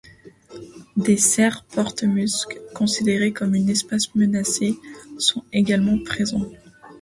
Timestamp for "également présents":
5.53-6.49